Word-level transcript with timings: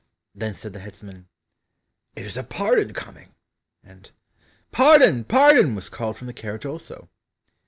Then 0.33 0.55
said 0.55 0.73
the 0.73 0.79
headsman, 0.79 1.27
"It 2.15 2.25
is 2.25 2.35
a 2.35 2.43
pardon 2.43 2.91
coming," 2.91 3.35
and 3.83 4.09
"Pardon! 4.71 5.25
pardon!" 5.25 5.75
was 5.75 5.89
called 5.89 6.17
from 6.17 6.25
the 6.25 6.33
carriage 6.33 6.65
also. 6.65 7.07